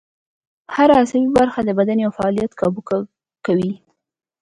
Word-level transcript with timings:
هر 0.75 0.89
عصبي 0.99 1.27
برخه 1.37 1.59
د 1.63 1.69
بدن 1.79 1.97
یو 2.05 2.11
فعالیت 2.17 2.51
کابو 2.61 2.81
کوي 3.45 3.71